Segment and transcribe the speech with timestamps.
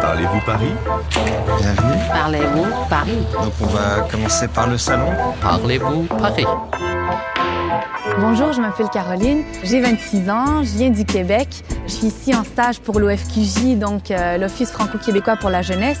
[0.00, 0.72] Parlez-vous Paris?
[1.58, 2.02] Bienvenue.
[2.12, 3.26] Parlez-vous Paris?
[3.32, 5.12] Donc on va commencer par le salon.
[5.40, 6.46] Parlez-vous Paris?
[8.18, 11.48] Bonjour, je m'appelle Caroline, j'ai 26 ans, je viens du Québec.
[11.86, 16.00] Je suis ici en stage pour l'OFQJ, donc euh, l'Office franco-québécois pour la jeunesse.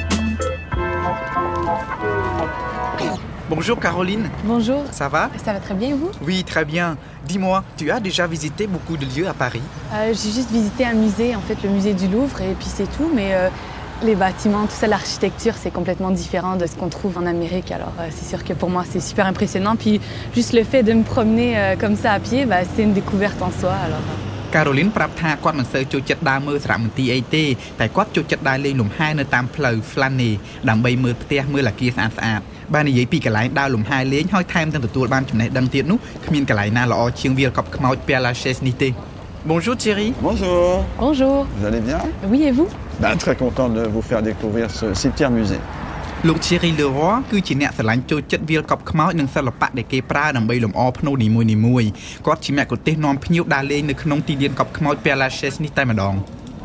[3.53, 5.29] Bonjour Caroline, Bonjour, ça va?
[5.43, 6.09] Ça va très bien et vous?
[6.25, 6.95] Oui, très bien.
[7.27, 9.61] Dis-moi, tu as déjà visité beaucoup de lieux à Paris?
[9.93, 12.89] Euh, J'ai juste visité un musée, en fait le musée du Louvre et puis c'est
[12.95, 13.49] tout, mais euh,
[14.03, 17.73] les bâtiments, tout ça, l'architecture, c'est complètement différent de ce qu'on trouve en Amérique.
[17.73, 19.75] Alors euh, c'est sûr que pour moi c'est super impressionnant.
[19.75, 19.99] Puis
[20.33, 23.51] juste le fait de me promener comme ça à pied, bah, c'est une découverte en
[23.51, 23.73] soi.
[23.85, 23.99] Alors,
[24.51, 27.43] euh, Caroline ប្រាប់ថាគាត់មិនសូវចូលចិត្តដើរមើលសារមន្ទីរអីទេ
[27.79, 30.33] តែគាត់ចូលចិត្តដើរលេងលំហែនៅតាមផ្លូវ Flâner
[30.69, 38.89] ដើម្បីមើលផ្ទះមើលអគារស្អាតស្អាតៗបាននិយាយពីកន្លែងដើរលំហែលេងហើយថែមទាំងទទួលបានចំណេះដឹងទៀតនោះគ្មានកន្លែងណាល្អជាងវាលកប់ខ្មោច Père Lachaise នេះទេ
[39.51, 41.99] Bonjour Thierry Bonjour, Bonjour, vous allez bien
[42.31, 42.69] oui et vous
[43.01, 45.61] Ben, Très content de vous faire découvrir ce cimetière musée.
[46.27, 51.27] លោក Thierry Leroy គឺជាអ្នកស្រឡាញ់ចូលចិត្តវាលកប់ខ្មោចនិងសិល្បៈដែលគេប្រើដើម្បីលម្អភ្នូរនី
[51.65, 51.89] មួយៗ
[52.25, 56.13] គាត់ជាមគ្គុទ្ទេសក៍នាំភ្ញៀវដើរលេងនៅក្នុងទីលានកប់ខ្មោច Père Lachaise នេះតែម្ដង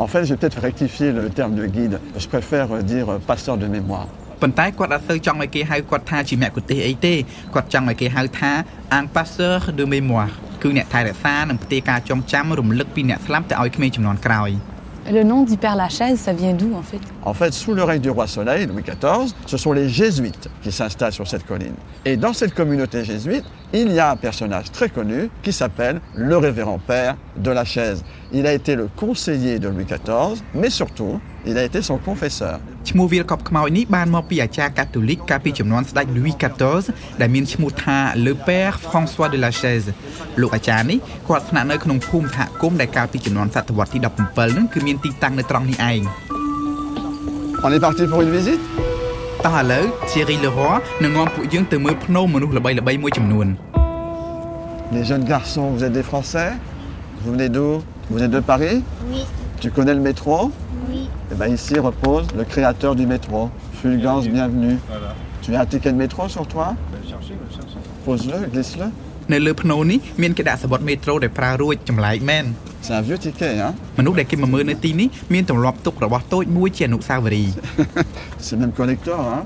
[0.05, 1.97] En fait, je vais peut-être rectifier le terme de guide.
[2.23, 4.09] Je préfère dire passeur de mémoire.
[4.43, 7.15] ប៉ុន្តែគាត់អត់សូវចង់ឲ្យគេហៅគាត់ថាជាមគ្គុទ្ទេសក៍អីទេ
[7.55, 8.53] គាត់ចង់ឲ្យគេហៅថា
[8.99, 14.51] un passeur de mémoire គឺអ្នកថែរក្សានិងផ្ទេរការចងចាំរំលឹកពីអ្នកស្លាប់ទៅឲ្យក្មេងចំនួនក្រោយ
[15.09, 16.99] Le nom du Père Lachaise, ça vient d'où en fait?
[17.23, 20.73] En fait, sous le règne du roi Soleil, Louis XIV, ce sont les jésuites qui
[20.73, 21.75] s'installent sur cette colline.
[22.05, 26.37] Et dans cette communauté jésuite, il y a un personnage très connu qui s'appelle le
[26.37, 28.03] révérend père de la chaise.
[28.33, 32.56] Il a été le conseiller de Louis XIV, mais surtout, il a été son confesseur.
[32.90, 36.84] ឈ្មោះវាលកប់ខ្មោចនេះបានមកពីអាចារ្យកាតូលិកកាលពីចំនួនស្ដេច Louis XIV
[37.22, 39.90] ដែលមានឈ្មោះថា Le Père François de la Chaise
[40.42, 46.02] លោកអាចារ្យនេះគាត់ស្នាក់នៅក្នុងភូមិសហគមន៍ដែលកាលពីចំនួនសតវត្សទី17ហ្នឹងគឺមានទីតាំងនៅត្រង់នេះឯង
[47.66, 48.64] On est parti pour une visite
[49.46, 53.48] តោះឥឡូវ Thierry Leroy នឹងនាំពួកយើងទៅមើលភ្នំមនុស្សល្បីៗមួយចំនួន
[54.96, 56.50] Les jeunes garçons, vous êtes des Français
[57.22, 57.70] Vous venez d'où
[58.12, 58.78] Vous êtes de Paris
[59.10, 59.22] Oui,
[59.62, 60.52] Tu connais le métro
[61.31, 63.51] oui, Eh bien ici repose le créateur du métro.
[63.83, 64.79] Fulgence, bienvenue.
[65.43, 66.75] Tu as un ticket de métro sur toi
[68.05, 68.91] Pose-le, glisse-le.
[69.35, 72.45] នៅលើភ្នំនេះមានគេដាក់សវត្ថមេត្រូដែលប្រើរួចចម្លែកមែន
[72.87, 77.53] C'est un vieux ticket, hein មនុស្សដែលគេមកមើលនៅទីនេះមានទម្លាប់ទុករបស់តូចមួយជាអនុស្សាវរីយ៍
[78.47, 79.41] C'est même collector, hein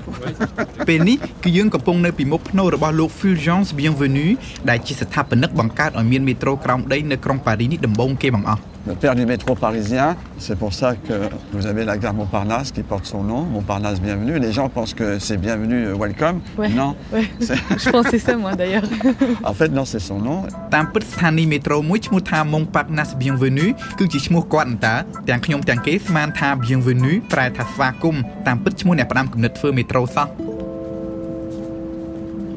[0.87, 4.31] ពេលនេះគឺយើងកំពុងនៅពីមុខភ្នូររបស់លោក Fulgence Bienvenue
[4.69, 11.16] ដែលជាស្ថាបនិកបង្កើតឲ្យមានមេត្រូក្រោមដីនៅក្រុងប៉ារីសនេះដំបូងគេបង្អស់ Le père du métro parisien, c'est pour ça que
[11.52, 14.38] vous avez la gare Montparnasse qui porte son nom, Montparnasse Bienvenue.
[14.38, 16.38] Les gens pensent que c'est Bienvenue, euh, Welcome.
[16.56, 16.68] Ouais.
[16.68, 18.84] Non, Ouais, C'est- je pensais ça moi d'ailleurs.
[19.50, 20.38] en fait non, c'est son nom.
[20.74, 24.94] តាមពិតស្ថានីយ៍មេត្រូមួយឈ្មោះថា Montparnasse Bienvenue គឺជាឈ្មោះគាត់តើ
[25.28, 30.26] ទាំងខ្ញុំទាំងគេស្មានថា Bienvenue ប្រែថាស្វាគមន៍តាមពិតឈ្មោះអ្នកផ្ដាំគំនិតធ្វើមេត្រូសោះ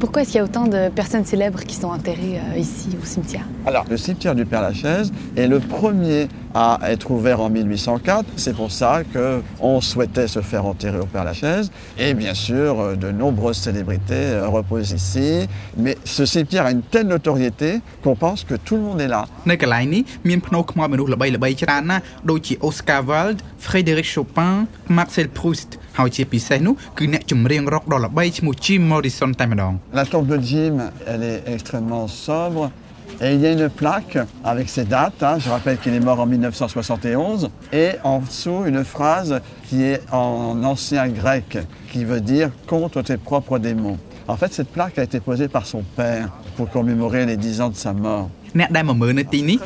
[0.04, 3.06] pourquoi est-ce qu'il y a autant de personnes célèbres qui sont enterrées euh, ici au
[3.06, 8.26] cimetière Alors, le cimetière du Père-Lachaise est le premier à être ouvert en 1804.
[8.37, 11.70] C'est pour ça qu'on souhaitait se faire enterrer au Père-Lachaise.
[11.98, 15.48] Et bien sûr, euh, de nombreuses célébrités euh, reposent ici.
[15.78, 19.25] Mais ce cimetière a une telle notoriété qu'on pense que tout le monde est là.
[22.60, 30.75] Oscar Wilde, Frédéric Chopin, Marcel Proust, ហើយជាពិសេសនោះគឺអ្នកចម្រៀងរ៉ុកដ៏ល្បីឈ្មោះ Jim Morrison តែម្ដង La tombe de Jim,
[31.12, 32.63] elle est extrêmement sobre.
[33.25, 34.18] Et il y a une plaque
[34.52, 35.22] avec ses dates.
[35.30, 35.35] hein.
[35.44, 37.50] Je rappelle qu'il est mort en 1971.
[37.74, 41.57] Et en dessous, une phrase qui est en ancien grec,
[41.91, 43.98] qui veut dire contre tes propres démons.
[44.27, 47.69] En fait, cette plaque a été posée par son père pour commémorer les 10 ans
[47.69, 48.30] de sa mort.
[48.59, 49.59] អ្នកដែលមកមើលនៅទីនេះ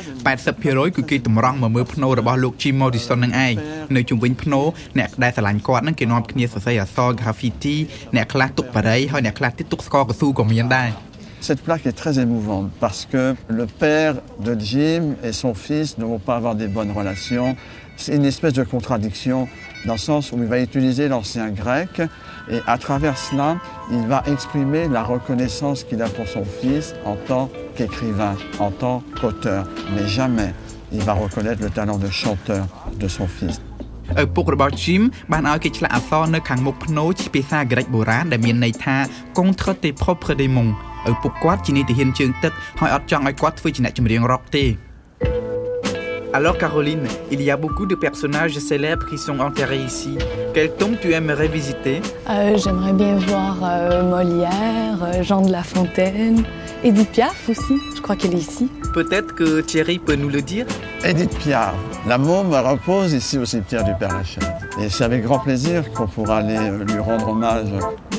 [0.45, 3.53] 80%គឺគេតម្រង់មកមើលភ្នូររបស់លោក Jim Morrison នឹងឯង
[3.95, 4.65] នៅជុំវិញភ្នូរ
[4.99, 7.75] អ្នកដែលស្រឡាញ់គាត់នឹងគេនាំគ្នាសរសេរអក្សរ graffiti
[8.15, 11.08] អ្នកខ្លះទុកបារីហើយអ្នកខ្លះទៀតទុកស្ករកស៊ូក៏មានដែរ
[11.40, 16.04] Cette plaque est très émouvante parce que le père de Jim et son fils ne
[16.04, 17.56] vont pas avoir des bonnes relations.
[17.96, 19.46] C'est une espèce de contradiction
[19.86, 22.00] dans le sens où il va utiliser l'ancien grec
[22.50, 23.58] et à travers cela,
[23.90, 29.02] il va exprimer la reconnaissance qu'il a pour son fils en tant qu'écrivain, en tant
[29.20, 29.66] qu'auteur.
[29.94, 30.54] Mais jamais
[30.92, 32.66] il va reconnaître le talent de chanteur
[32.98, 33.60] de son fils.
[34.22, 35.02] ឪពុករបស់ Jim
[35.32, 38.96] បានឲ្យគេឆ្លាក់អក្សរនៅខាងមុខភ្នូជាភាសាក្រិចបុរាណដែលមានន័យថា
[39.38, 40.87] Contre tes propres démons ឪពុ
[41.24, 44.64] កគាត់ជានីតិហ៊ានជើងទឹកហើយអត់ចង់ឲ្យគាត់ធ្វើជាអ្នកចម្រៀងរ៉ុកទេ
[46.38, 50.18] Alors Caroline, il y a beaucoup de personnages célèbres qui sont enterrés ici.
[50.52, 51.96] Quel tombe tu aimerais visiter
[52.28, 56.42] Euh, J'aimerais bien voir euh, Molière, euh, Jean de La Fontaine,
[56.82, 58.68] Edith Piaf aussi, je crois qu'elle est ici.
[58.92, 60.66] Peut-être que Thierry peut nous le dire
[61.04, 61.74] Edith Piaf,
[62.08, 64.50] la môme repose ici au cimetière du Père Lachaise.
[64.80, 67.68] Et c'est avec grand plaisir qu'on pourra aller euh, lui rendre hommage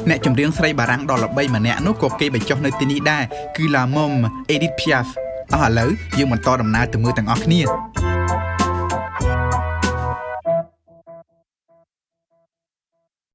[0.08, 3.24] អ្នកចម្រៀងស្រីបារាំងដ៏ល្បីម្នាក់នោះក៏គេបញ្ចុះនៅទីនេះដែរ
[3.56, 4.14] គឺ La Mom
[4.54, 5.08] Edith Piaf
[5.54, 7.60] អស់ឥឡូវយើងបន្តដំណើរទៅមើលទាំងអស់គ្នា